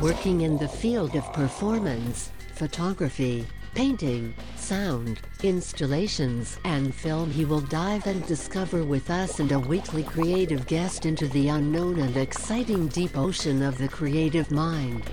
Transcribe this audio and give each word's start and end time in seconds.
Working 0.00 0.40
in 0.40 0.58
the 0.58 0.66
field 0.66 1.14
of 1.14 1.32
performance, 1.32 2.32
photography, 2.54 3.46
painting, 3.76 4.34
sound, 4.56 5.20
installations, 5.44 6.58
and 6.64 6.92
film, 6.92 7.30
he 7.30 7.44
will 7.44 7.60
dive 7.60 8.04
and 8.08 8.26
discover 8.26 8.82
with 8.82 9.08
us 9.10 9.38
and 9.38 9.52
a 9.52 9.60
weekly 9.60 10.02
creative 10.02 10.66
guest 10.66 11.06
into 11.06 11.28
the 11.28 11.50
unknown 11.50 12.00
and 12.00 12.16
exciting 12.16 12.88
deep 12.88 13.16
ocean 13.16 13.62
of 13.62 13.78
the 13.78 13.86
creative 13.86 14.50
mind. 14.50 15.04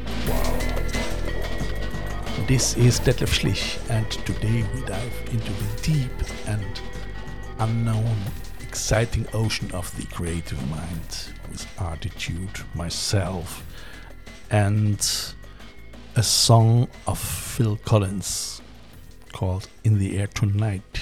This 2.47 2.75
is 2.77 2.99
Detlef 2.99 3.29
Schlich, 3.29 3.77
and 3.91 4.09
today 4.25 4.65
we 4.73 4.81
dive 4.85 5.13
into 5.31 5.51
the 5.51 5.81
deep 5.83 6.11
and 6.47 6.81
unknown, 7.59 8.15
exciting 8.61 9.25
ocean 9.33 9.71
of 9.71 9.95
the 9.97 10.05
creative 10.07 10.61
mind 10.69 11.29
with 11.49 11.67
Artitude, 11.79 12.61
myself, 12.75 13.65
and 14.51 14.99
a 16.15 16.21
song 16.21 16.87
of 17.07 17.17
Phil 17.17 17.77
Collins 17.77 18.61
called 19.33 19.67
In 19.83 19.97
the 19.97 20.19
Air 20.19 20.27
Tonight. 20.27 21.01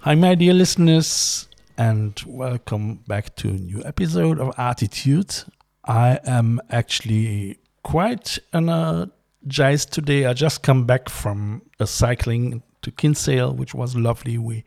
Hi, 0.00 0.14
my 0.14 0.34
dear 0.34 0.54
listeners, 0.54 1.48
and 1.76 2.18
welcome 2.26 2.96
back 3.06 3.36
to 3.36 3.48
a 3.48 3.52
new 3.52 3.82
episode 3.84 4.40
of 4.40 4.54
Artitude. 4.56 5.34
I 5.84 6.18
am 6.24 6.60
actually 6.70 7.58
quite 7.82 8.38
energized 8.54 9.92
today. 9.92 10.24
I 10.24 10.32
just 10.32 10.62
come 10.62 10.86
back 10.86 11.10
from 11.10 11.62
a 11.78 11.86
cycling 11.86 12.62
to 12.82 12.90
Kinsale, 12.90 13.54
which 13.54 13.74
was 13.74 13.96
lovely. 13.96 14.38
We 14.38 14.64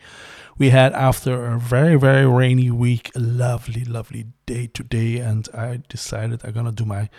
we 0.58 0.70
had 0.70 0.94
after 0.94 1.46
a 1.46 1.60
very 1.60 1.96
very 1.96 2.26
rainy 2.26 2.72
week 2.72 3.12
a 3.16 3.20
lovely 3.20 3.84
lovely 3.84 4.28
day 4.46 4.68
today, 4.68 5.18
and 5.18 5.48
I 5.54 5.82
decided 5.90 6.42
I'm 6.44 6.54
gonna 6.54 6.72
do 6.72 6.86
my 6.86 7.10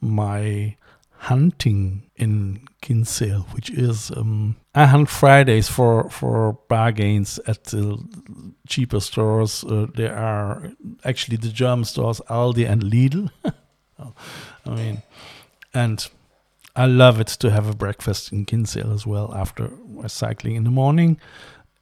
my 0.00 0.76
hunting 1.22 2.02
in 2.16 2.66
Kinsale, 2.80 3.46
which 3.52 3.70
is 3.70 4.10
um, 4.10 4.56
I 4.74 4.86
hunt 4.86 5.08
Fridays 5.08 5.68
for 5.68 6.10
for 6.10 6.58
bargains 6.68 7.38
at 7.46 7.64
the 7.64 7.98
cheaper 8.66 9.00
stores. 9.00 9.64
Uh, 9.64 9.86
there 9.94 10.16
are 10.16 10.72
actually 11.04 11.36
the 11.36 11.48
German 11.48 11.84
stores 11.84 12.20
Aldi 12.28 12.68
and 12.68 12.82
Lidl. 12.82 13.30
I 14.66 14.70
mean, 14.70 15.02
and 15.72 16.08
I 16.74 16.86
love 16.86 17.20
it 17.20 17.26
to 17.40 17.50
have 17.50 17.68
a 17.68 17.74
breakfast 17.74 18.32
in 18.32 18.44
Kinsale 18.46 18.92
as 18.92 19.06
well 19.06 19.34
after 19.34 19.70
cycling 20.06 20.56
in 20.56 20.64
the 20.64 20.70
morning. 20.70 21.18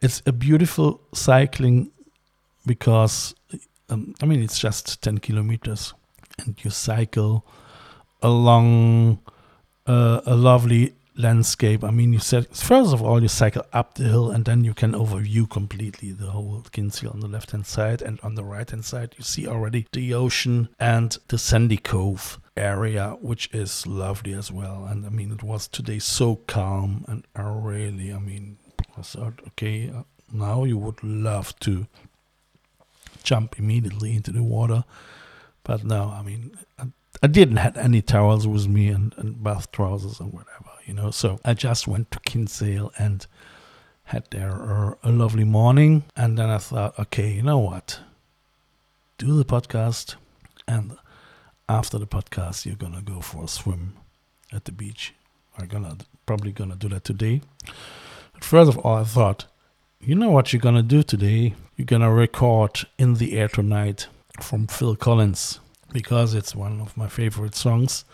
It's 0.03 0.23
a 0.27 0.33
beautiful 0.33 1.01
cycling 1.15 1.93
because 2.67 3.35
um, 3.89 4.15
I 4.23 4.27
mean 4.27 4.43
it's 4.43 4.59
just 4.59 5.03
ten 5.03 5.19
kilometers, 5.19 5.95
and 6.39 6.57
you 6.65 6.71
cycle 6.71 7.45
along 8.23 9.21
uh, 9.87 10.21
a 10.27 10.35
lovely 10.35 10.95
landscape. 11.17 11.83
I 11.85 11.91
mean, 11.91 12.13
you 12.13 12.19
said 12.19 12.49
first 12.49 12.93
of 12.93 13.03
all 13.03 13.21
you 13.23 13.29
cycle 13.29 13.65
up 13.73 13.95
the 13.95 14.05
hill, 14.05 14.31
and 14.31 14.45
then 14.45 14.65
you 14.65 14.75
can 14.75 14.93
overview 14.93 15.49
completely 15.49 16.13
the 16.13 16.31
whole 16.31 16.65
Kinsale 16.73 17.11
on 17.11 17.21
the 17.21 17.29
left 17.29 17.51
hand 17.51 17.67
side, 17.67 18.03
and 18.03 18.21
on 18.23 18.35
the 18.35 18.45
right 18.45 18.69
hand 18.69 18.85
side 18.85 19.15
you 19.19 19.25
see 19.25 19.47
already 19.47 19.87
the 19.93 20.15
ocean 20.15 20.69
and 20.79 21.19
the 21.29 21.39
Sandy 21.39 21.77
Cove 21.77 22.39
area, 22.57 23.17
which 23.21 23.49
is 23.53 23.87
lovely 23.87 24.33
as 24.33 24.51
well. 24.53 24.85
And 24.85 25.05
I 25.07 25.09
mean, 25.09 25.33
it 25.33 25.43
was 25.43 25.69
today 25.69 25.99
so 25.99 26.37
calm, 26.37 27.05
and 27.09 27.27
I 27.35 27.43
really, 27.43 28.13
I 28.13 28.19
mean, 28.19 28.59
I 28.97 29.03
thought, 29.03 29.41
okay, 29.49 29.93
now 30.33 30.65
you 30.65 30.79
would 30.79 31.03
love 31.03 31.59
to 31.61 31.87
jump 33.23 33.59
immediately 33.59 34.15
into 34.15 34.33
the 34.33 34.43
water, 34.43 34.85
but 35.65 35.85
no, 35.85 36.15
I 36.17 36.23
mean. 36.23 36.57
I, 37.23 37.27
didn't 37.27 37.59
have 37.59 37.77
any 37.77 38.03
towels 38.03 38.47
with 38.47 38.69
me 38.69 38.89
and, 38.89 39.15
and 39.17 39.43
bath 39.43 39.71
trousers 39.73 40.21
and 40.21 40.33
whatever, 40.33 40.71
you 40.87 40.95
know. 40.95 41.11
So 41.11 41.41
I 41.45 41.55
just 41.55 41.87
went 41.87 42.11
to 42.11 42.21
Kinsale 42.21 42.93
and 42.99 43.27
had 44.05 44.25
there 44.31 44.51
a, 44.51 44.97
a 45.03 45.11
lovely 45.11 45.45
morning. 45.45 46.05
And 46.17 46.39
then 46.39 46.51
I 46.51 46.59
thought, 46.59 46.99
okay, 46.99 47.31
you 47.33 47.43
know 47.43 47.59
what? 47.59 48.01
Do 49.19 49.37
the 49.37 49.45
podcast. 49.45 50.17
And 50.67 50.97
after 51.69 51.99
the 51.99 52.07
podcast, 52.07 52.67
you're 52.67 52.77
going 52.77 52.95
to 52.95 53.03
go 53.03 53.21
for 53.21 53.45
a 53.45 53.49
swim 53.49 53.95
at 54.53 54.65
the 54.65 54.73
beach. 54.73 55.15
I'm 55.59 55.67
gonna 55.67 55.97
probably 56.27 56.53
going 56.53 56.71
to 56.71 56.77
do 56.77 56.89
that 56.89 57.05
today. 57.05 57.43
But 58.33 58.45
first 58.45 58.69
of 58.69 58.79
all, 58.79 58.97
I 58.97 59.05
thought, 59.05 59.47
you 60.01 60.15
know 60.15 60.31
what 60.31 60.53
you're 60.53 60.61
going 60.61 60.77
to 60.77 60.83
do 60.83 61.03
today? 61.03 61.55
You're 61.77 61.87
going 61.87 62.03
to 62.03 62.11
record 62.11 62.87
In 62.99 63.15
the 63.15 63.39
Air 63.39 63.49
Tonight 63.49 64.07
from 64.41 64.67
Phil 64.67 64.97
Collins 64.97 65.61
because 65.93 66.35
it's 66.35 66.55
one 66.55 66.81
of 66.81 66.97
my 66.97 67.09
favorite 67.09 67.55
songs. 67.55 68.05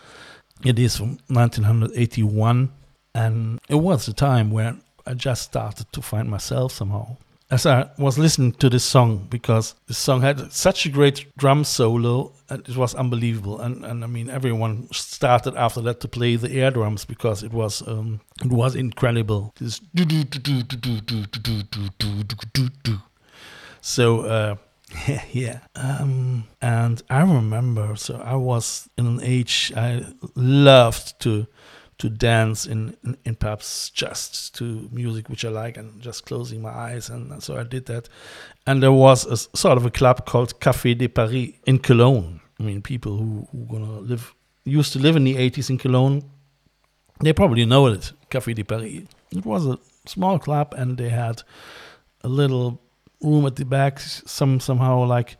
It 0.63 0.79
is 0.79 0.97
from 0.97 1.19
1981, 1.27 2.71
and 3.13 3.59
it 3.69 3.75
was 3.75 4.07
a 4.07 4.13
time 4.13 4.51
when 4.51 4.81
I 5.05 5.13
just 5.13 5.43
started 5.43 5.91
to 5.93 6.01
find 6.01 6.29
myself 6.29 6.73
somehow. 6.73 7.17
As 7.49 7.65
I 7.65 7.89
was 7.97 8.19
listening 8.19 8.51
to 8.53 8.69
this 8.69 8.83
song, 8.83 9.27
because 9.29 9.75
the 9.85 9.93
song 9.93 10.21
had 10.21 10.51
such 10.51 10.85
a 10.85 10.89
great 10.89 11.25
drum 11.37 11.63
solo, 11.63 12.33
and 12.49 12.67
it 12.67 12.75
was 12.75 12.93
unbelievable. 12.93 13.61
And, 13.61 13.85
and 13.85 14.03
I 14.03 14.07
mean, 14.07 14.29
everyone 14.29 14.89
started 14.91 15.55
after 15.55 15.79
that 15.81 16.01
to 16.01 16.09
play 16.09 16.35
the 16.35 16.51
air 16.51 16.71
drums 16.71 17.05
because 17.05 17.43
it 17.43 17.53
was 17.53 17.87
um, 17.87 18.19
it 18.43 18.51
was 18.51 18.75
incredible. 18.75 19.53
This 19.59 19.79
so. 23.81 24.21
Uh, 24.21 24.55
yeah, 25.07 25.23
yeah. 25.31 25.59
Um, 25.75 26.45
and 26.61 27.01
I 27.09 27.21
remember, 27.21 27.95
so 27.95 28.21
I 28.23 28.35
was 28.35 28.89
in 28.97 29.07
an 29.07 29.19
age 29.21 29.71
I 29.75 30.05
loved 30.35 31.19
to 31.21 31.47
to 31.99 32.09
dance 32.09 32.65
in, 32.67 32.95
in, 33.03 33.17
in 33.25 33.35
pubs 33.35 33.89
just 33.89 34.53
to 34.55 34.87
music 34.91 35.29
which 35.29 35.43
I 35.43 35.49
like 35.49 35.77
and 35.77 35.99
just 35.99 36.25
closing 36.25 36.61
my 36.61 36.69
eyes. 36.69 37.09
And 37.09 37.41
so 37.41 37.57
I 37.57 37.63
did 37.63 37.87
that. 37.87 38.07
And 38.67 38.83
there 38.83 38.91
was 38.91 39.25
a 39.25 39.37
sort 39.57 39.77
of 39.77 39.85
a 39.85 39.89
club 39.89 40.25
called 40.25 40.59
Café 40.59 40.95
de 40.95 41.07
Paris 41.07 41.53
in 41.65 41.79
Cologne. 41.79 42.39
I 42.59 42.63
mean, 42.63 42.81
people 42.81 43.17
who, 43.17 43.47
who 43.51 43.65
gonna 43.65 43.99
live 43.99 44.35
used 44.63 44.93
to 44.93 44.99
live 44.99 45.15
in 45.15 45.23
the 45.23 45.35
80s 45.35 45.69
in 45.69 45.77
Cologne, 45.77 46.23
they 47.21 47.33
probably 47.33 47.65
know 47.65 47.87
it, 47.87 48.11
Café 48.29 48.53
de 48.53 48.63
Paris. 48.63 49.03
It 49.31 49.45
was 49.45 49.65
a 49.65 49.79
small 50.05 50.37
club 50.37 50.75
and 50.77 50.97
they 50.97 51.09
had 51.09 51.41
a 52.21 52.27
little 52.27 52.79
room 53.21 53.45
at 53.45 53.55
the 53.55 53.65
back 53.65 53.99
some 53.99 54.59
somehow 54.59 55.03
like 55.03 55.37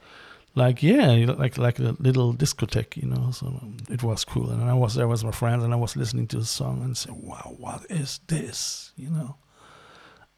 like 0.56 0.82
yeah 0.82 1.26
like 1.38 1.58
like 1.58 1.80
a 1.80 1.96
little 2.00 2.34
discotheque 2.34 2.98
you 2.98 3.08
know 3.08 3.30
so 3.32 3.48
um, 3.48 3.78
it 3.90 4.02
was 4.02 4.26
cool. 4.26 4.50
And 4.50 4.64
i 4.64 4.74
was 4.74 4.96
there 4.96 5.08
with 5.08 5.24
my 5.24 5.32
friends 5.32 5.64
and 5.64 5.74
i 5.74 5.78
was 5.78 5.96
listening 5.96 6.28
to 6.28 6.40
the 6.40 6.46
song 6.46 6.82
and 6.82 6.98
said 6.98 7.14
wow 7.16 7.56
what 7.58 7.86
is 7.90 8.20
this? 8.28 8.92
You 8.96 9.10
know? 9.10 9.36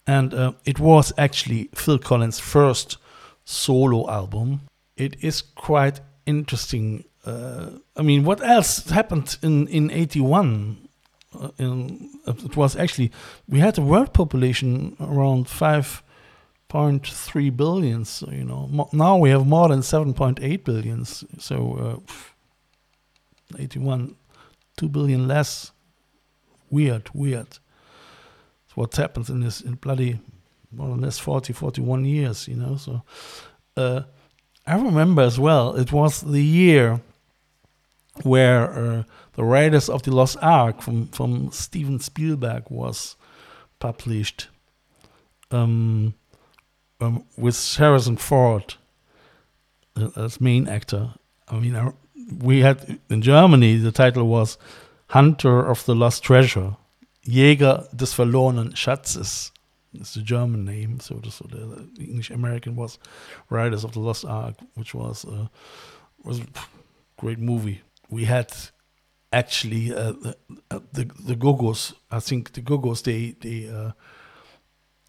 And 0.06 0.34
uh, 0.34 0.54
it 0.66 0.80
was 0.80 1.14
actually 1.18 1.70
phil 1.74 2.00
collins 2.00 2.40
first 2.40 2.98
solo 3.46 4.10
album. 4.10 4.62
It 4.98 5.16
is 5.24 5.42
quite 5.42 6.02
interesting 6.26 7.06
uh, 7.26 7.70
i 7.96 8.02
mean 8.02 8.24
what 8.24 8.42
else 8.44 8.90
happened 8.90 9.38
in 9.42 9.68
in 9.68 9.92
81 9.92 10.78
uh, 11.40 11.50
in, 11.58 12.10
it 12.28 12.56
was 12.56 12.76
actually 12.76 13.12
we 13.48 13.60
had 13.60 13.78
a 13.78 13.82
world 13.82 14.14
population 14.14 14.96
around 15.00 15.48
5 15.48 16.04
7.3 16.70 17.56
billions. 17.56 18.24
You 18.32 18.44
know, 18.44 18.90
now 18.92 19.18
we 19.18 19.30
have 19.32 19.48
more 19.48 19.70
than 19.70 19.80
7.8 19.80 20.64
billions. 20.64 21.24
So 21.40 22.04
uh, 23.56 23.58
81, 23.60 24.16
2 24.78 24.90
billion 24.90 25.28
less. 25.28 25.72
Weird, 26.70 27.10
weird. 27.14 27.48
It's 27.48 28.76
what 28.76 28.96
happens 28.96 29.30
in 29.30 29.40
this 29.40 29.62
in 29.62 29.76
bloody 29.76 30.20
more 30.72 30.90
or 30.90 30.98
less 30.98 31.18
40, 31.18 31.54
41 31.54 32.06
years. 32.06 32.48
You 32.48 32.56
know, 32.58 32.76
so 32.76 33.02
uh, 33.76 34.02
I 34.68 34.76
remember 34.76 35.24
as 35.24 35.40
well. 35.40 35.76
It 35.76 35.92
was 35.92 36.22
the 36.22 36.44
year 36.44 37.02
where 38.22 38.72
uh, 38.72 39.04
the 39.34 39.44
Raiders 39.44 39.90
of 39.90 40.04
the 40.04 40.12
Lost 40.12 40.38
Ark 40.42 40.82
from 40.82 41.08
from 41.08 41.52
Steven 41.52 42.00
Spielberg 42.00 42.66
was 42.70 43.16
published. 43.80 44.50
Um, 45.50 46.14
um, 47.00 47.24
with 47.38 47.76
Harrison 47.76 48.18
Ford 48.18 48.76
uh, 49.96 50.10
as 50.16 50.42
main 50.42 50.68
actor. 50.68 51.14
I 51.48 51.60
mean, 51.60 51.94
we 52.42 52.60
had 52.60 53.00
in 53.10 53.22
Germany 53.22 53.78
the 53.78 53.92
title 53.92 54.28
was 54.28 54.58
Hunter 55.08 55.66
of 55.66 55.86
the 55.86 55.96
Lost 55.96 56.24
Treasure, 56.24 56.76
Jäger 57.26 57.88
des 57.96 58.16
verlorenen 58.16 58.74
Schatzes. 58.74 59.52
It's 59.94 60.14
the 60.14 60.22
German 60.22 60.66
name, 60.66 61.00
so 61.00 61.16
the, 61.16 61.32
so 61.32 61.46
the 61.50 62.04
English 62.04 62.30
American 62.30 62.76
was 62.76 63.00
Riders 63.50 63.84
of 63.84 63.94
the 63.94 64.00
Lost 64.00 64.24
Ark, 64.24 64.56
which 64.76 64.94
was 64.94 65.26
uh, 65.26 65.48
was 66.24 66.42
a 66.42 66.46
great 67.18 67.40
movie. 67.40 67.82
We 68.08 68.26
had 68.26 68.54
actually 69.34 69.92
uh, 69.92 70.12
the, 70.12 70.38
uh, 70.70 70.80
the 70.94 71.10
the 71.26 71.36
Go-Go's. 71.36 71.94
I 72.12 72.20
think 72.20 72.54
the 72.54 72.62
Go-Go's 72.62 73.02
they 73.02 73.36
they 73.42 73.68
uh, 73.68 73.94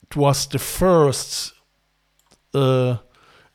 it 0.02 0.16
was 0.16 0.46
the 0.46 0.58
first 0.58 1.52
uh, 2.55 2.99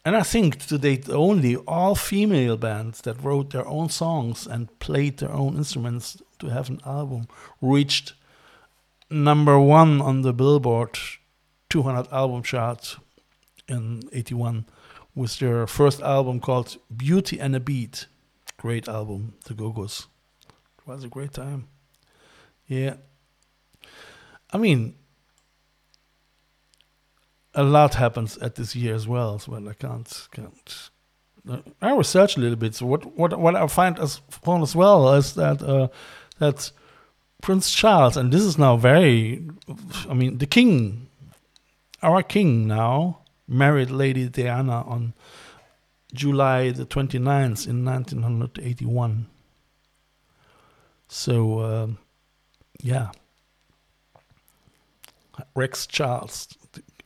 and 0.03 0.15
I 0.15 0.21
think 0.21 0.65
to 0.68 0.77
date 0.77 1.09
only 1.09 1.56
all 1.56 1.95
female 1.95 2.57
bands 2.57 3.01
that 3.01 3.24
wrote 3.24 3.51
their 3.51 3.68
own 3.68 3.89
songs 3.89 4.45
and 4.45 4.77
played 4.80 5.18
their 5.18 5.31
own 5.31 5.57
instruments 5.57 6.21
to 6.39 6.47
have 6.50 6.69
an 6.69 6.80
album 6.86 7.27
reached 7.62 8.13
number 9.09 9.59
one 9.59 10.01
on 10.01 10.21
the 10.21 10.33
Billboard 10.33 10.97
200 11.69 12.07
album 12.12 12.44
chart 12.44 12.97
in 13.68 14.03
81 14.13 14.65
with 15.15 15.39
their 15.39 15.65
first 15.65 16.01
album 16.01 16.39
called 16.39 16.77
Beauty 16.95 17.39
and 17.39 17.56
a 17.56 17.59
Beat. 17.59 18.06
Great 18.57 18.88
album, 18.88 19.33
the 19.45 19.53
Go 19.53 19.71
Go's. 19.71 20.07
It 20.77 20.88
was 20.88 21.03
a 21.03 21.07
great 21.07 21.33
time. 21.33 21.68
Yeah. 22.68 22.95
I 24.51 24.57
mean, 24.57 24.95
a 27.56 27.63
lot 27.63 27.96
happens 27.96 28.38
at 28.38 28.56
this 28.56 28.75
year 28.75 28.96
as 28.96 29.07
well. 29.07 29.40
So 29.40 29.54
well, 29.54 29.69
I 29.69 29.74
can't 29.74 30.28
can't. 30.31 30.90
Uh, 31.50 31.60
I 31.81 31.96
research 31.96 32.38
a 32.38 32.40
little 32.40 32.56
bit. 32.56 32.75
So 32.75 32.86
what 32.86 33.18
what 33.18 33.40
what 33.40 33.56
I 33.56 33.68
find 33.68 34.00
as 34.00 34.22
fun 34.30 34.62
as 34.62 34.75
well 34.75 35.13
is 35.13 35.34
that 35.36 35.62
uh, 35.62 35.88
that 36.40 36.72
Prince 37.42 37.72
Charles, 37.72 38.18
and 38.18 38.31
this 38.31 38.42
is 38.42 38.57
now 38.57 38.75
very, 38.75 39.48
I 40.10 40.16
mean, 40.16 40.40
the 40.40 40.48
king, 40.48 41.07
our 42.02 42.24
king 42.24 42.68
now 42.68 43.19
married 43.48 43.92
Lady 43.92 44.28
Diana 44.28 44.81
on 44.81 45.13
July 46.12 46.72
the 46.72 46.88
29th 46.88 47.68
in 47.68 47.86
1981. 47.86 49.28
So, 51.07 51.60
uh, 51.60 51.88
yeah. 52.81 53.12
Rex 55.54 55.86
Charles, 55.86 56.48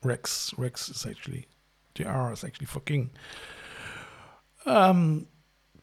Rex, 0.04 0.54
Rex 0.58 0.90
is 0.90 1.06
actually, 1.06 1.48
the 1.96 2.06
R 2.06 2.32
is 2.34 2.44
actually 2.44 2.68
for 2.68 2.80
king. 2.82 3.10
Um, 4.66 5.28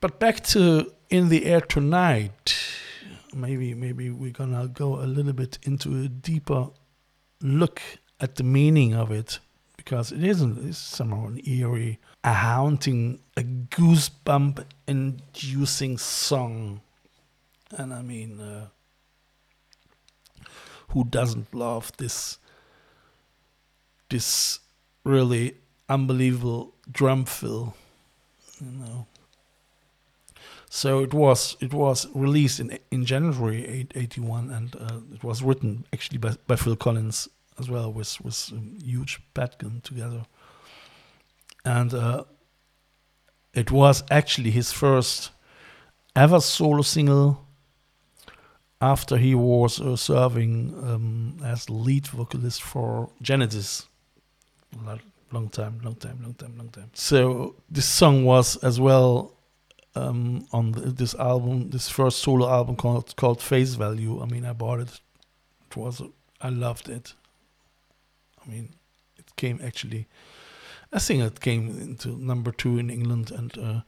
but 0.00 0.18
back 0.18 0.42
to 0.44 0.92
In 1.10 1.28
the 1.28 1.46
Air 1.46 1.60
Tonight 1.60 2.54
maybe 3.36 3.74
maybe 3.74 4.10
we're 4.10 4.30
gonna 4.30 4.66
go 4.68 4.96
a 4.96 5.06
little 5.06 5.32
bit 5.32 5.58
into 5.62 6.02
a 6.02 6.08
deeper 6.08 6.68
look 7.42 7.80
at 8.18 8.36
the 8.36 8.42
meaning 8.42 8.94
of 8.94 9.10
it 9.10 9.38
because 9.76 10.10
it 10.10 10.24
isn't 10.24 10.66
it's 10.66 10.78
somehow 10.78 11.26
an 11.26 11.40
eerie 11.46 11.98
a 12.24 12.32
haunting 12.32 13.20
a 13.36 13.42
goosebump 13.42 14.64
inducing 14.86 15.98
song 15.98 16.80
and 17.76 17.92
i 17.92 18.00
mean 18.00 18.40
uh, 18.40 18.66
who 20.88 21.04
doesn't 21.04 21.54
love 21.54 21.92
this 21.98 22.38
this 24.08 24.60
really 25.04 25.54
unbelievable 25.88 26.74
drum 26.90 27.24
fill 27.24 27.74
you 28.60 28.70
know 28.70 29.06
so 30.76 31.00
it 31.00 31.14
was 31.14 31.56
it 31.60 31.72
was 31.72 32.06
released 32.14 32.60
in 32.60 32.78
in 32.90 33.06
January 33.06 33.88
81, 33.94 34.50
and 34.50 34.76
uh, 34.76 35.00
it 35.14 35.24
was 35.24 35.42
written 35.42 35.86
actually 35.90 36.18
by, 36.18 36.36
by 36.46 36.56
Phil 36.56 36.76
Collins 36.76 37.28
as 37.58 37.70
well 37.70 37.90
with 37.90 38.20
with 38.20 38.50
um, 38.52 38.76
Hugh 38.84 39.06
Padgham 39.34 39.82
together, 39.82 40.26
and 41.64 41.94
uh, 41.94 42.24
it 43.54 43.70
was 43.70 44.02
actually 44.10 44.50
his 44.50 44.72
first 44.72 45.30
ever 46.14 46.40
solo 46.40 46.82
single. 46.82 47.42
After 48.78 49.16
he 49.16 49.34
was 49.34 49.80
uh, 49.80 49.96
serving 49.96 50.74
um, 50.82 51.38
as 51.42 51.70
lead 51.70 52.08
vocalist 52.08 52.62
for 52.62 53.08
Genesis, 53.22 53.86
long 55.32 55.48
time, 55.48 55.80
long 55.82 55.94
time, 55.96 56.18
long 56.22 56.34
time, 56.34 56.54
long 56.56 56.68
time. 56.68 56.90
So 56.94 57.56
this 57.70 57.86
song 57.86 58.24
was 58.24 58.56
as 58.56 58.80
well 58.80 59.34
um, 59.94 60.46
on 60.52 60.72
the, 60.72 60.80
this 60.92 61.14
album, 61.14 61.70
this 61.70 61.88
first 61.88 62.18
solo 62.18 62.48
album 62.48 62.76
called 62.76 63.16
called 63.16 63.42
Face 63.42 63.74
Value. 63.74 64.22
I 64.22 64.26
mean, 64.26 64.44
I 64.44 64.52
bought 64.52 64.80
it. 64.80 65.00
It 65.70 65.76
was 65.76 66.02
I 66.40 66.50
loved 66.50 66.88
it. 66.88 67.14
I 68.44 68.50
mean, 68.50 68.74
it 69.16 69.34
came 69.36 69.60
actually. 69.62 70.06
I 70.92 70.98
think 70.98 71.22
it 71.22 71.40
came 71.40 71.68
into 71.80 72.16
number 72.16 72.52
two 72.52 72.78
in 72.78 72.90
England 72.90 73.30
and 73.32 73.58
uh, 73.58 73.80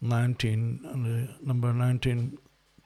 19 0.00 0.80
on 0.90 1.02
the 1.02 1.28
number 1.46 1.72
19 1.72 2.38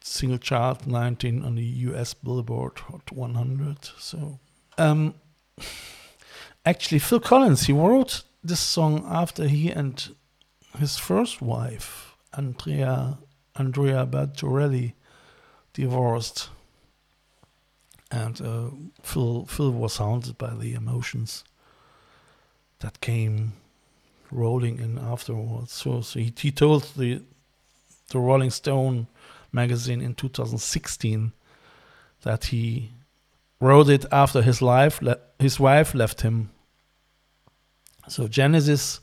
single 0.03 0.39
chart, 0.39 0.87
19 0.87 1.45
on 1.45 1.55
the 1.55 1.63
U.S. 1.63 2.15
Billboard 2.15 2.79
Hot 2.81 3.13
100. 3.13 3.85
So, 3.99 4.39
um, 4.79 5.15
actually, 6.65 6.99
Phil 6.99 7.21
Collins 7.21 7.65
he 7.67 7.73
wrote 7.73 8.23
this 8.43 8.61
song 8.61 9.05
after 9.09 9.47
he 9.49 9.71
and 9.71 10.15
his 10.79 10.97
first 10.97 11.43
wife 11.43 12.15
Andrea 12.33 13.19
Andrea 13.57 14.07
Bertorelli 14.07 14.95
divorced, 15.73 16.49
and 18.11 18.41
uh, 18.41 18.71
Phil 19.03 19.45
Phil 19.47 19.73
was 19.73 19.97
haunted 19.97 20.39
by 20.39 20.55
the 20.55 20.75
emotions 20.75 21.45
that 22.81 23.01
came 23.01 23.53
rolling 24.31 24.79
in 24.79 24.99
afterwards. 24.99 25.73
So, 25.73 26.01
so 26.01 26.19
he, 26.19 26.33
he 26.37 26.51
told 26.51 26.85
the 26.97 27.23
the 28.09 28.19
Rolling 28.19 28.51
Stone 28.51 29.07
magazine 29.53 30.01
in 30.01 30.15
2016 30.15 31.33
that 32.23 32.47
he 32.47 32.91
wrote 33.61 33.89
it 33.89 34.07
after 34.11 34.43
his 34.43 34.61
life 34.63 35.01
le- 35.03 35.19
his 35.39 35.61
wife 35.61 35.95
left 35.95 36.23
him. 36.23 36.51
So 38.09 38.27
Genesis 38.27 39.01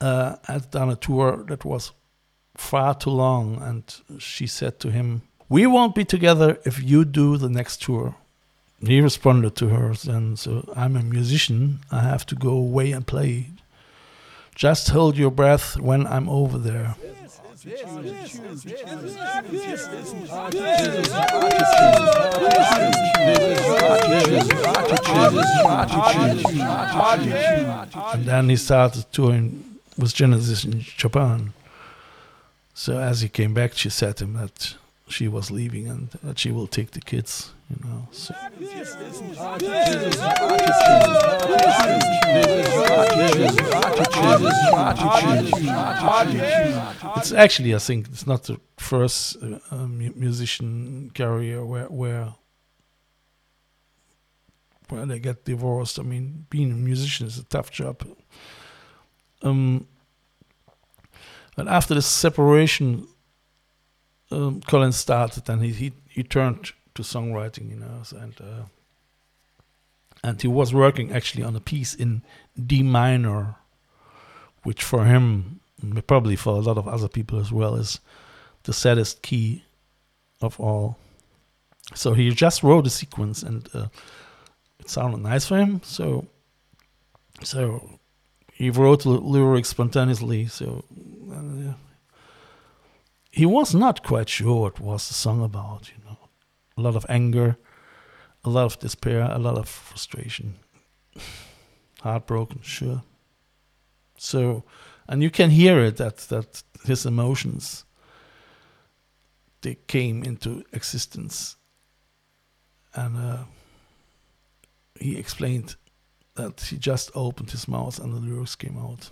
uh, 0.00 0.36
had 0.44 0.70
done 0.70 0.90
a 0.90 0.96
tour 0.96 1.44
that 1.48 1.64
was 1.64 1.92
far 2.56 2.94
too 2.94 3.10
long. 3.10 3.62
And 3.62 4.20
she 4.20 4.46
said 4.46 4.78
to 4.80 4.90
him, 4.90 5.22
We 5.48 5.66
won't 5.66 5.94
be 5.94 6.04
together 6.04 6.58
if 6.64 6.82
you 6.82 7.04
do 7.04 7.36
the 7.36 7.48
next 7.48 7.82
tour. 7.82 8.16
He 8.84 9.00
responded 9.00 9.54
to 9.56 9.68
her, 9.68 9.94
and 10.08 10.36
so 10.36 10.68
I'm 10.74 10.96
a 10.96 11.04
musician. 11.04 11.78
I 11.92 12.00
have 12.00 12.26
to 12.26 12.34
go 12.34 12.50
away 12.50 12.90
and 12.90 13.06
play. 13.06 13.50
Just 14.54 14.90
hold 14.90 15.16
your 15.16 15.30
breath 15.30 15.78
when 15.78 16.06
I'm 16.06 16.28
over 16.28 16.58
there. 16.58 16.94
And 28.14 28.24
then 28.24 28.48
he 28.48 28.56
started 28.56 29.06
touring 29.12 29.78
with 29.96 30.14
Genesis 30.14 30.64
in 30.64 30.80
Japan. 30.80 31.52
So 32.74 32.98
as 32.98 33.20
he 33.20 33.28
came 33.28 33.54
back, 33.54 33.74
she 33.74 33.90
said 33.90 34.16
to 34.16 34.24
him 34.24 34.32
that 34.34 34.74
she 35.08 35.28
was 35.28 35.50
leaving 35.50 35.86
and 35.88 36.10
that 36.22 36.38
she 36.38 36.50
will 36.50 36.66
take 36.66 36.92
the 36.92 37.00
kids, 37.00 37.52
you 37.70 37.76
know. 37.84 38.08
So. 38.10 38.34
It's 47.16 47.32
actually, 47.32 47.74
I 47.74 47.78
think, 47.78 48.08
it's 48.08 48.26
not 48.26 48.44
the 48.44 48.58
first 48.76 49.36
uh, 49.42 49.58
uh, 49.70 49.86
musician 49.86 51.10
career 51.14 51.64
where 51.64 51.86
where 51.86 52.34
where 54.88 55.06
they 55.06 55.18
get 55.18 55.44
divorced. 55.44 55.98
I 55.98 56.02
mean, 56.02 56.46
being 56.50 56.70
a 56.72 56.74
musician 56.74 57.26
is 57.26 57.38
a 57.38 57.44
tough 57.44 57.70
job. 57.70 58.06
Um, 59.42 59.86
and 61.56 61.68
after 61.68 61.94
the 61.94 62.02
separation, 62.02 63.06
um, 64.30 64.60
Collins 64.60 64.96
started, 64.96 65.48
and 65.48 65.62
he, 65.62 65.72
he 65.72 65.92
he 66.08 66.22
turned 66.22 66.72
to 66.94 67.02
songwriting, 67.02 67.70
you 67.70 67.76
know, 67.76 68.02
and 68.20 68.40
uh, 68.40 68.64
and 70.22 70.40
he 70.40 70.48
was 70.48 70.72
working 70.72 71.12
actually 71.12 71.42
on 71.42 71.56
a 71.56 71.60
piece 71.60 71.94
in 71.94 72.22
D 72.56 72.82
minor, 72.82 73.56
which 74.62 74.82
for 74.82 75.04
him, 75.04 75.60
probably 76.06 76.36
for 76.36 76.50
a 76.54 76.60
lot 76.60 76.78
of 76.78 76.86
other 76.86 77.08
people 77.08 77.40
as 77.40 77.50
well, 77.50 77.74
is 77.74 78.00
the 78.64 78.72
saddest 78.72 79.22
key 79.22 79.64
of 80.40 80.58
all. 80.60 80.96
So 81.94 82.14
he 82.14 82.30
just 82.30 82.62
wrote 82.62 82.86
a 82.86 82.90
sequence, 82.90 83.42
and 83.42 83.68
uh, 83.74 83.88
it 84.78 84.88
sounded 84.88 85.20
nice 85.20 85.46
for 85.46 85.58
him. 85.58 85.80
So, 85.84 86.26
so 87.42 87.98
he 88.52 88.70
wrote 88.70 89.04
lyrics 89.04 89.70
spontaneously, 89.70 90.46
so 90.46 90.84
uh, 91.32 91.74
he 93.30 93.46
was 93.46 93.74
not 93.74 94.04
quite 94.04 94.28
sure 94.28 94.60
what 94.60 94.78
was 94.78 95.08
the 95.08 95.14
song 95.14 95.42
about. 95.42 95.90
You 95.90 96.04
know, 96.04 96.18
a 96.76 96.80
lot 96.80 96.94
of 96.94 97.04
anger, 97.08 97.56
a 98.44 98.50
lot 98.50 98.64
of 98.64 98.78
despair, 98.78 99.22
a 99.30 99.38
lot 99.38 99.58
of 99.58 99.68
frustration, 99.68 100.54
heartbroken, 102.00 102.60
sure. 102.62 103.02
So, 104.18 104.64
and 105.08 105.22
you 105.22 105.30
can 105.30 105.50
hear 105.50 105.80
it 105.80 105.96
that 105.96 106.18
that 106.28 106.62
his 106.84 107.06
emotions 107.06 107.84
they 109.62 109.76
came 109.86 110.24
into 110.24 110.64
existence, 110.72 111.56
and 112.94 113.16
uh, 113.16 113.44
he 114.98 115.16
explained 115.16 115.76
that 116.34 116.60
he 116.60 116.76
just 116.76 117.10
opened 117.14 117.50
his 117.50 117.68
mouth 117.68 117.98
and 117.98 118.12
the 118.12 118.20
lyrics 118.20 118.56
came 118.56 118.78
out. 118.78 119.10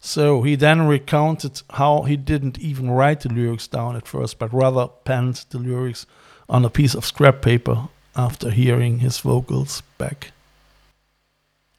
So 0.00 0.42
he 0.42 0.56
then 0.56 0.86
recounted 0.86 1.62
how 1.70 2.02
he 2.02 2.16
didn't 2.16 2.58
even 2.58 2.90
write 2.90 3.20
the 3.20 3.28
lyrics 3.28 3.68
down 3.68 3.96
at 3.96 4.08
first, 4.08 4.38
but 4.38 4.52
rather 4.52 4.88
penned 4.88 5.44
the 5.50 5.58
lyrics 5.58 6.06
on 6.52 6.66
a 6.66 6.70
piece 6.70 6.94
of 6.94 7.06
scrap 7.06 7.40
paper 7.40 7.88
after 8.14 8.50
hearing 8.50 8.98
his 8.98 9.18
vocals 9.18 9.82
back. 9.96 10.32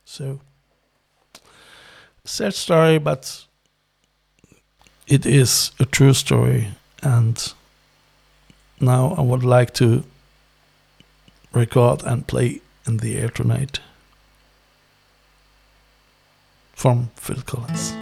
So, 0.04 0.40
sad 2.26 2.56
story, 2.56 2.98
but 2.98 3.46
it 5.08 5.28
is 5.28 5.72
a 5.80 5.86
true 5.86 6.14
story, 6.14 6.70
and 7.04 7.54
now 8.82 9.14
I 9.16 9.22
would 9.22 9.44
like 9.44 9.76
to 9.76 10.04
record 11.54 12.02
and 12.04 12.26
play 12.26 12.62
in 12.88 12.98
the 12.98 13.20
air 13.20 13.30
tonight 13.30 13.80
from 16.74 17.12
Phil 17.16 17.42
Collins. 17.46 17.94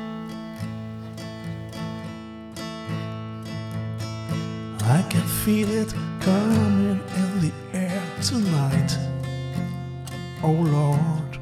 I 4.84 5.06
can 5.10 5.28
feel 5.44 5.70
it 5.70 5.94
coming 6.22 7.00
in 7.16 7.40
the 7.42 7.51
air 7.74 8.04
tonight. 8.22 8.96
Oh 10.44 10.51
Lord, 10.51 11.40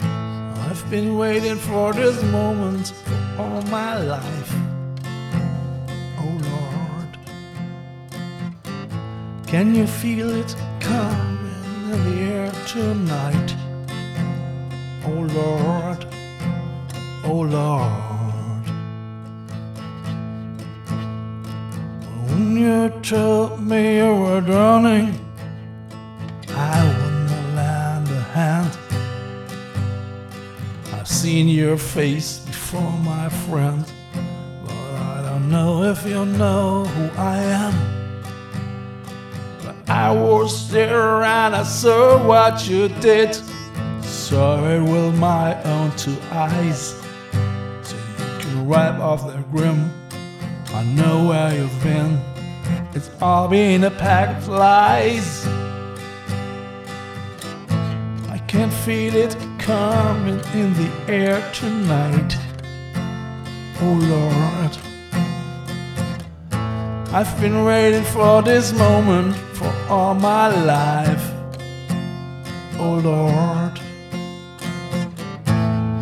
I've 0.00 0.90
been 0.90 1.16
waiting 1.16 1.56
for 1.56 1.94
this 1.94 2.22
moment 2.24 2.88
for 2.88 3.42
all 3.42 3.62
my 3.62 3.96
life. 3.98 4.52
Oh 6.18 6.34
Lord, 6.52 7.18
can 9.46 9.74
you 9.74 9.86
feel 9.86 10.30
it 10.30 10.54
coming 10.80 11.92
in 11.92 12.04
the 12.08 12.16
air 12.32 12.50
tonight? 12.66 13.50
Oh 15.06 15.20
Lord, 15.40 16.06
oh 17.24 17.40
Lord. 17.40 18.05
You 22.86 22.92
told 23.00 23.66
me 23.66 23.96
you 23.96 24.14
were 24.14 24.40
drowning, 24.40 25.18
I 26.50 26.86
wouldn't 26.86 27.56
lend 27.56 28.06
a 28.06 28.20
hand. 28.30 28.78
I've 30.92 31.08
seen 31.08 31.48
your 31.48 31.78
face 31.78 32.38
before, 32.38 32.92
my 32.98 33.28
friend, 33.28 33.84
but 34.64 34.72
I 34.72 35.20
don't 35.24 35.50
know 35.50 35.82
if 35.82 36.06
you 36.06 36.26
know 36.26 36.84
who 36.84 37.20
I 37.20 37.38
am. 37.64 37.74
But 39.64 39.90
I 39.90 40.12
was 40.12 40.70
there 40.70 41.24
and 41.24 41.56
I 41.56 41.64
saw 41.64 42.24
what 42.24 42.68
you 42.68 42.86
did, 43.00 43.34
saw 44.04 44.64
it 44.64 44.80
with 44.80 45.18
my 45.18 45.60
own 45.64 45.90
two 45.96 46.16
eyes. 46.30 46.94
So 47.82 47.96
you 47.96 48.38
can 48.38 48.68
wipe 48.68 49.00
off 49.00 49.26
that 49.26 49.50
grim. 49.50 49.90
I 50.68 50.84
know 50.84 51.26
where 51.26 51.52
you've 51.52 51.82
been. 51.82 52.35
It's 52.96 53.10
all 53.20 53.46
been 53.46 53.84
a 53.84 53.90
pack 53.90 54.38
of 54.38 54.48
lies. 54.48 55.46
I 58.30 58.38
can 58.48 58.70
feel 58.70 59.14
it 59.14 59.36
coming 59.58 60.40
in 60.54 60.72
the 60.72 60.90
air 61.06 61.42
tonight. 61.52 62.34
Oh 63.82 63.96
Lord. 64.14 64.72
I've 67.12 67.38
been 67.38 67.66
waiting 67.66 68.02
for 68.02 68.40
this 68.40 68.72
moment 68.72 69.36
for 69.58 69.70
all 69.90 70.14
my 70.14 70.48
life. 70.64 71.30
Oh 72.78 72.94
Lord. 73.04 73.78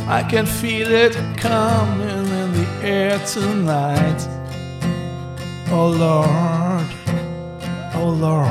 I 0.07 0.23
can 0.31 0.47
feel 0.47 0.93
it 0.93 1.15
coming 1.37 2.09
in 2.09 2.53
the 2.53 2.69
air 2.87 3.19
tonight. 3.27 4.21
Oh 5.77 5.89
Lord, 5.89 6.64
oh 7.95 8.11
Lord, 8.11 8.49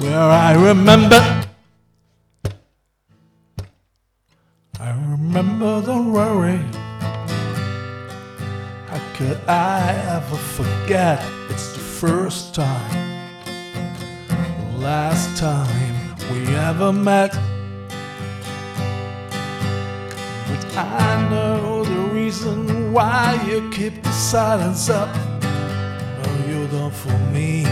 where 0.00 0.18
I 0.18 0.54
remember, 0.54 1.20
I 4.80 4.90
remember 5.10 5.80
the 5.80 6.00
worry. 6.02 6.60
How 8.88 9.00
could 9.14 9.40
I 9.48 9.92
ever 10.16 10.36
forget? 10.36 11.24
It's 11.50 11.72
the 11.72 11.80
first 11.80 12.54
time, 12.54 13.30
the 14.28 14.78
last 14.78 15.38
time 15.38 16.16
we 16.32 16.54
ever 16.56 16.92
met. 16.92 17.32
But 20.48 20.76
I 20.76 21.28
know 21.30 21.84
the 21.84 22.00
reason 22.14 22.92
why 22.92 23.40
you 23.48 23.70
keep 23.70 24.02
the 24.02 24.12
silence 24.12 24.88
up. 24.88 25.08
No, 26.74 26.90
you 26.90 27.16
me. 27.32 27.62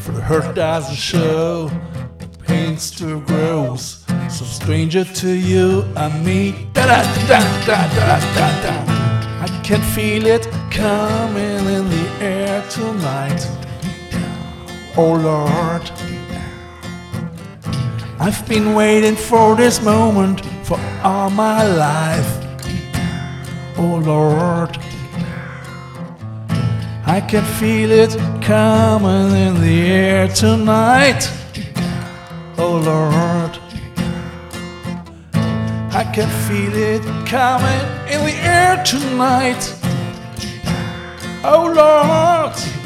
For 0.00 0.10
the 0.10 0.20
hurt 0.20 0.56
doesn't 0.56 0.96
show, 0.96 1.70
the 2.18 2.26
pain 2.44 2.76
still 2.76 3.20
grows. 3.20 4.04
So 4.28 4.44
stranger 4.44 5.04
to 5.04 5.30
you 5.30 5.82
and 5.94 6.26
me. 6.26 6.68
Da 6.72 6.84
da 6.84 7.00
da 7.28 7.38
da 7.64 7.78
da 7.94 8.18
da 8.36 8.48
da. 8.64 8.74
I 9.44 9.60
can 9.62 9.80
feel 9.94 10.26
it 10.26 10.48
coming 10.72 11.64
in 11.76 11.84
the 11.94 12.06
air 12.20 12.60
tonight. 12.68 13.40
Oh 14.96 15.14
Lord. 15.14 15.84
I've 18.18 18.44
been 18.48 18.74
waiting 18.74 19.14
for 19.14 19.54
this 19.54 19.80
moment 19.80 20.44
for 20.64 20.80
all 21.04 21.30
my 21.30 21.64
life. 21.68 22.32
Oh 23.78 24.02
Lord, 24.04 24.76
I 27.04 27.20
can 27.20 27.44
feel 27.58 27.90
it 27.90 28.16
coming 28.40 29.36
in 29.36 29.60
the 29.60 29.90
air 29.90 30.28
tonight. 30.28 31.30
Oh 32.58 32.78
Lord, 32.78 33.58
I 35.94 36.04
can 36.14 36.28
feel 36.46 36.74
it 36.74 37.02
coming 37.26 37.84
in 38.08 38.24
the 38.24 38.36
air 38.42 38.82
tonight. 38.84 39.62
Oh 41.44 41.72
Lord. 41.74 42.82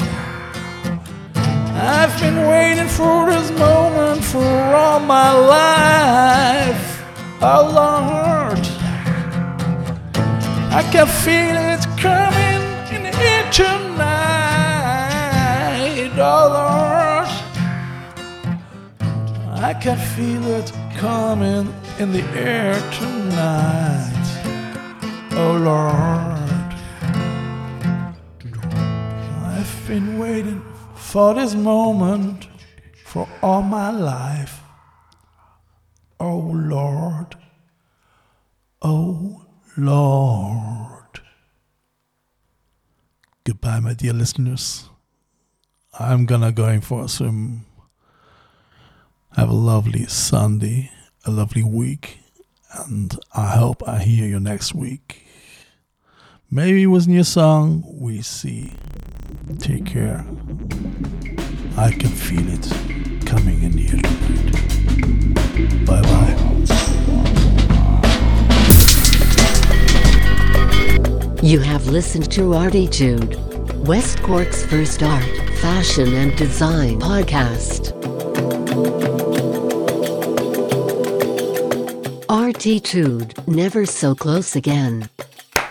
I've 1.79 2.19
been 2.19 2.47
waiting 2.47 2.87
for 2.87 3.29
this 3.29 3.51
moment 3.51 4.23
for 4.23 4.43
all 4.43 4.99
my 4.99 5.31
life. 5.31 7.03
Oh 7.39 7.69
Lord, 7.71 8.59
I 10.73 10.81
can 10.91 11.05
feel 11.05 11.55
it 11.55 11.85
coming 12.01 12.63
in 12.95 13.03
the 13.03 13.15
air 13.15 13.51
tonight. 13.51 13.86
I 19.69 19.73
can 19.73 19.97
feel 19.97 20.45
it 20.47 20.71
coming 20.95 21.73
in 21.99 22.13
the 22.13 22.23
air 22.35 22.73
tonight. 22.91 24.27
Oh 25.31 25.57
Lord, 25.57 26.73
I've 29.45 29.87
been 29.87 30.17
waiting 30.19 30.61
for 30.95 31.33
this 31.33 31.53
moment 31.53 32.47
for 33.03 33.27
all 33.41 33.61
my 33.61 33.91
life. 33.91 34.61
Oh 36.19 36.51
Lord, 36.53 37.35
oh 38.81 39.45
Lord. 39.75 41.21
Goodbye, 43.43 43.79
my 43.79 43.93
dear 43.93 44.13
listeners. 44.13 44.89
I'm 45.99 46.25
gonna 46.25 46.51
going 46.51 46.81
for 46.81 47.03
a 47.03 47.07
swim. 47.07 47.65
Have 49.35 49.49
a 49.49 49.53
lovely 49.53 50.05
Sunday, 50.05 50.91
a 51.25 51.31
lovely 51.31 51.63
week, 51.63 52.19
and 52.85 53.17
I 53.33 53.55
hope 53.55 53.87
I 53.87 53.99
hear 53.99 54.27
you 54.27 54.39
next 54.39 54.75
week. 54.75 55.25
Maybe 56.51 56.85
with 56.85 57.07
new 57.07 57.23
song. 57.23 57.83
We 57.87 58.21
see. 58.21 58.73
Take 59.59 59.85
care. 59.85 60.25
I 61.77 61.91
can 61.91 62.09
feel 62.09 62.47
it 62.47 63.25
coming 63.25 63.63
in 63.63 63.77
here. 63.77 64.01
Bye 65.85 66.01
bye. 66.01 66.35
You 71.41 71.59
have 71.59 71.87
listened 71.87 72.31
to 72.33 72.53
Artitude, 72.53 73.35
West 73.87 74.21
Cork's 74.21 74.65
first 74.65 75.03
art, 75.03 75.23
fashion, 75.57 76.13
and 76.13 76.35
design 76.35 76.99
podcast. 76.99 77.93
Artitude, 82.29 83.33
never 83.47 83.85
so 83.85 84.13
close 84.13 84.55
again. 84.55 85.09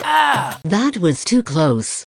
Ah! 0.03 0.59
That 0.65 0.97
was 0.99 1.25
too 1.25 1.43
close. 1.43 2.06